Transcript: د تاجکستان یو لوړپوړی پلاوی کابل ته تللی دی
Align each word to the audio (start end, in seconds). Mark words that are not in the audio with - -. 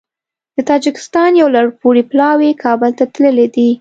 د 0.55 0.57
تاجکستان 0.69 1.31
یو 1.41 1.47
لوړپوړی 1.55 2.03
پلاوی 2.11 2.59
کابل 2.63 2.91
ته 2.99 3.05
تللی 3.13 3.47
دی 3.55 3.69